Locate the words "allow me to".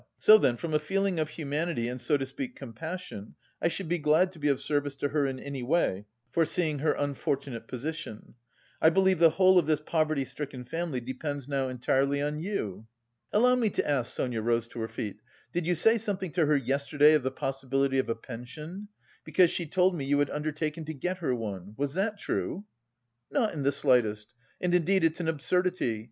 13.31-13.87